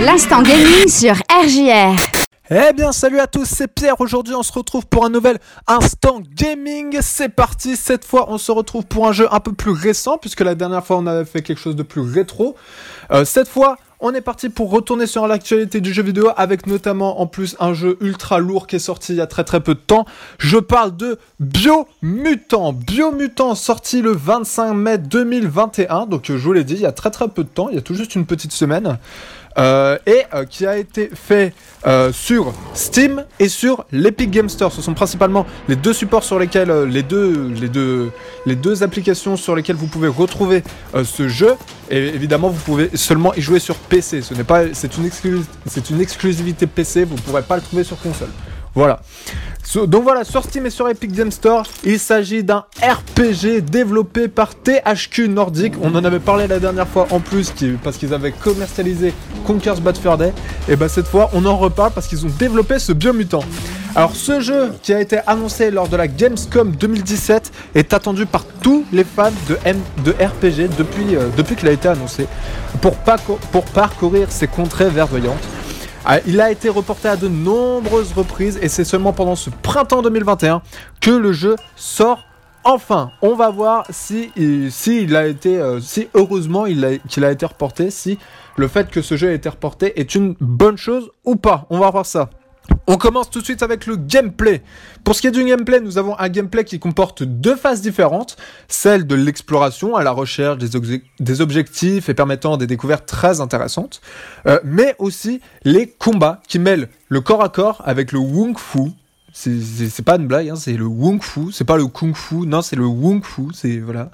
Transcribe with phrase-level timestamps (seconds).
[0.00, 1.94] L'instant gaming sur RJR.
[2.50, 4.00] Eh bien, salut à tous, c'est Pierre.
[4.00, 6.96] Aujourd'hui, on se retrouve pour un nouvel instant gaming.
[7.02, 7.76] C'est parti.
[7.76, 10.86] Cette fois, on se retrouve pour un jeu un peu plus récent, puisque la dernière
[10.86, 12.56] fois, on avait fait quelque chose de plus rétro.
[13.12, 17.20] Euh, cette fois, on est parti pour retourner sur l'actualité du jeu vidéo avec notamment
[17.20, 19.74] en plus un jeu ultra lourd qui est sorti il y a très très peu
[19.74, 20.06] de temps.
[20.38, 22.72] Je parle de Biomutant.
[22.72, 26.06] Biomutant sorti le 25 mai 2021.
[26.06, 27.78] Donc je vous l'ai dit, il y a très très peu de temps, il y
[27.78, 28.98] a tout juste une petite semaine.
[29.58, 31.52] Euh, et euh, qui a été fait
[31.84, 34.72] euh, sur Steam et sur l'Epic Game Store.
[34.72, 40.08] Ce sont principalement les deux supports sur lesquels les deux applications sur lesquelles vous pouvez
[40.08, 40.62] retrouver
[41.04, 41.54] ce jeu.
[41.90, 44.22] Et évidemment, vous pouvez seulement y jouer sur PC.
[44.22, 44.34] Ce
[44.72, 45.06] c'est une
[45.90, 47.04] une exclusivité PC.
[47.04, 48.30] Vous ne pourrez pas le trouver sur console.
[48.74, 49.00] Voilà.
[49.74, 54.54] Donc voilà, sur Steam et sur Epic Game Store, il s'agit d'un RPG développé par
[54.56, 55.74] THQ Nordic.
[55.80, 57.52] On en avait parlé la dernière fois en plus,
[57.84, 59.14] parce qu'ils avaient commercialisé
[59.46, 60.32] Conker's Bad Fur Day.
[60.68, 63.44] Et bah cette fois, on en reparle parce qu'ils ont développé ce Biomutant.
[63.94, 68.44] Alors ce jeu qui a été annoncé lors de la Gamescom 2017 est attendu par
[68.62, 72.26] tous les fans de, RPG depuis, euh, depuis qu'il a été annoncé
[72.80, 72.94] pour,
[73.50, 75.42] pour parcourir ces contrées verdoyantes.
[76.04, 80.00] Ah, il a été reporté à de nombreuses reprises et c'est seulement pendant ce printemps
[80.00, 80.62] 2021
[81.00, 82.24] que le jeu sort
[82.64, 83.10] enfin.
[83.20, 84.32] On va voir si,
[84.70, 88.18] si il a été, euh, si heureusement qu'il a été reporté, si
[88.56, 91.66] le fait que ce jeu a été reporté est une bonne chose ou pas.
[91.68, 92.30] On va voir ça.
[92.92, 94.62] On commence tout de suite avec le gameplay.
[95.04, 98.36] Pour ce qui est du gameplay, nous avons un gameplay qui comporte deux phases différentes,
[98.66, 104.00] celle de l'exploration à la recherche des, objectifs et permettant des découvertes très intéressantes,
[104.48, 108.90] euh, mais aussi les combats qui mêlent le corps à corps avec le Wung Fu,
[109.32, 112.62] c'est pas une blague, hein, c'est le Wung Fu, c'est pas le Kung Fu, non,
[112.62, 114.10] c'est le Wung Fu, c'est voilà.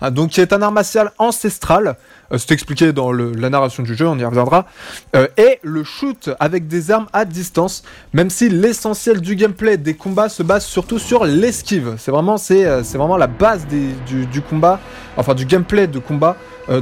[0.00, 1.96] Ah, donc qui est un art martial ancestral,
[2.32, 4.66] euh, c'est expliqué dans la narration du jeu, on y reviendra,
[5.14, 9.94] euh, et le shoot avec des armes à distance, même si l'essentiel du gameplay des
[9.94, 11.94] combats se base surtout sur l'esquive.
[11.98, 14.80] C'est vraiment, euh, vraiment la base du, du, combat,
[15.16, 16.36] enfin du gameplay de combat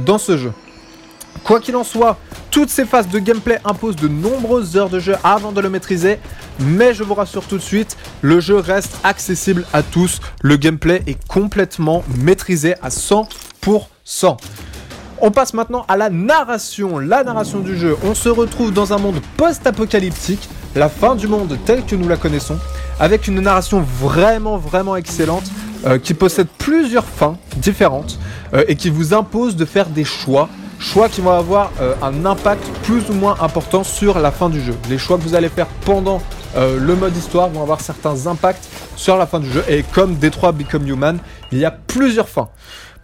[0.05, 0.51] dans ce jeu.
[1.43, 2.17] Quoi qu'il en soit,
[2.51, 6.19] toutes ces phases de gameplay imposent de nombreuses heures de jeu avant de le maîtriser,
[6.59, 11.01] mais je vous rassure tout de suite, le jeu reste accessible à tous, le gameplay
[11.07, 14.37] est complètement maîtrisé à 100%.
[15.23, 17.95] On passe maintenant à la narration, la narration du jeu.
[18.03, 22.17] On se retrouve dans un monde post-apocalyptique, la fin du monde tel que nous la
[22.17, 22.57] connaissons,
[22.99, 25.45] avec une narration vraiment vraiment excellente
[25.85, 28.19] euh, qui possède plusieurs fins différentes
[28.53, 30.49] euh, et qui vous impose de faire des choix
[30.81, 34.61] choix qui vont avoir euh, un impact plus ou moins important sur la fin du
[34.61, 34.75] jeu.
[34.89, 36.21] Les choix que vous allez faire pendant
[36.55, 39.63] euh, le mode histoire vont avoir certains impacts sur la fin du jeu.
[39.69, 41.19] Et comme Détroit Become Human,
[41.51, 42.49] il y a plusieurs fins.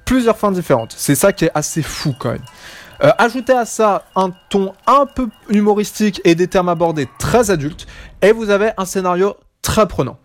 [0.03, 0.93] Plusieurs fins différentes.
[0.97, 2.43] C'est ça qui est assez fou quand même.
[3.03, 7.85] Euh, ajoutez à ça un ton un peu humoristique et des termes abordés très adultes,
[8.23, 10.17] et vous avez un scénario très prenant.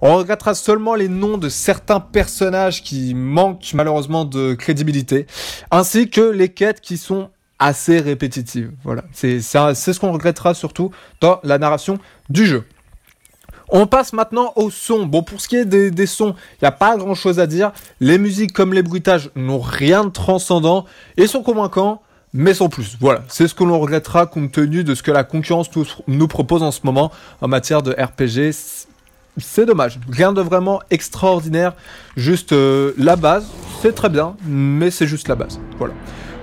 [0.00, 5.26] On regrettera seulement les noms de certains personnages qui manquent malheureusement de crédibilité,
[5.70, 8.72] ainsi que les quêtes qui sont assez répétitives.
[8.84, 11.98] Voilà, c'est ce qu'on regrettera surtout dans la narration
[12.28, 12.64] du jeu.
[13.70, 15.04] On passe maintenant au son.
[15.04, 17.72] Bon, pour ce qui est des, sons, il n'y a pas grand chose à dire.
[18.00, 20.86] Les musiques comme les bruitages n'ont rien de transcendant
[21.18, 22.00] et sont convaincants,
[22.32, 22.96] mais sans plus.
[22.98, 25.68] Voilà, c'est ce que l'on regrettera compte tenu de ce que la concurrence
[26.06, 27.10] nous propose en ce moment
[27.42, 28.52] en matière de RPG
[29.40, 29.98] c'est dommage.
[30.10, 31.74] Rien de vraiment extraordinaire,
[32.16, 33.46] juste euh, la base,
[33.82, 35.60] c'est très bien, mais c'est juste la base.
[35.78, 35.94] Voilà.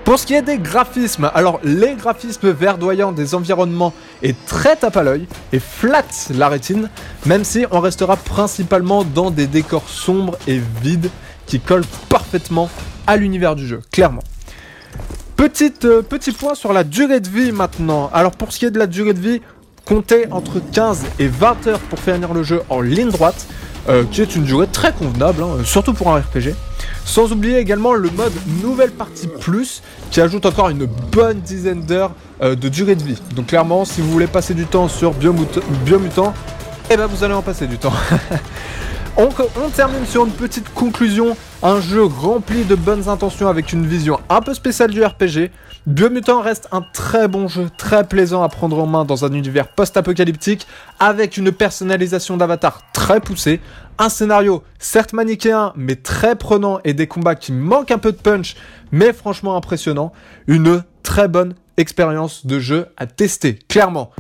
[0.06, 3.92] Pour ce qui est des graphismes, alors les graphismes verdoyants des environnements
[4.22, 6.90] est très tape à l'œil et flatte la rétine,
[7.26, 11.10] même si on restera principalement dans des décors sombres et vides
[11.48, 12.70] qui collent parfaitement
[13.08, 14.24] à l'univers du jeu, clairement.
[15.36, 18.10] Petite, euh, petit point sur la durée de vie maintenant.
[18.14, 19.42] Alors pour ce qui est de la durée de vie,
[19.86, 23.48] comptez entre 15 et 20 heures pour finir le jeu en ligne droite,
[23.88, 26.56] euh, qui est une durée très convenable, hein, surtout pour un RPG.
[27.06, 32.12] Sans oublier également le mode Nouvelle Partie Plus, qui ajoute encore une bonne dizaine d'heures
[32.42, 33.22] euh, de durée de vie.
[33.36, 36.34] Donc clairement, si vous voulez passer du temps sur Biomutant,
[36.90, 37.94] eh ben vous allez en passer du temps.
[39.18, 39.30] On,
[39.70, 41.38] termine sur une petite conclusion.
[41.68, 45.50] Un jeu rempli de bonnes intentions avec une vision un peu spéciale du RPG.
[45.88, 49.70] Biomutant reste un très bon jeu, très plaisant à prendre en main dans un univers
[49.70, 50.68] post-apocalyptique,
[51.00, 53.62] avec une personnalisation d'avatar très poussée,
[53.98, 58.18] un scénario certes manichéen mais très prenant et des combats qui manquent un peu de
[58.18, 58.56] punch
[58.92, 60.14] mais franchement impressionnant.
[60.46, 64.12] Une très bonne expérience de jeu à tester, clairement.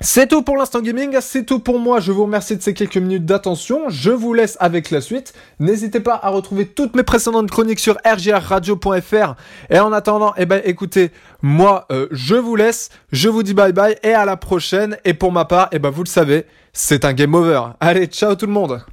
[0.00, 2.00] C'est tout pour l'instant gaming, c'est tout pour moi.
[2.00, 3.84] Je vous remercie de ces quelques minutes d'attention.
[3.88, 5.32] Je vous laisse avec la suite.
[5.60, 9.34] N'hésitez pas à retrouver toutes mes précédentes chroniques sur rgrradio.fr.
[9.70, 11.12] Et en attendant, eh ben écoutez,
[11.42, 14.98] moi euh, je vous laisse, je vous dis bye bye et à la prochaine.
[15.04, 17.60] Et pour ma part, eh ben vous le savez, c'est un game over.
[17.78, 18.84] Allez, ciao tout le monde.